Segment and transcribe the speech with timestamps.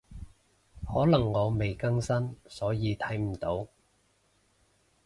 [0.91, 3.67] 可能我未更新，所以睇唔到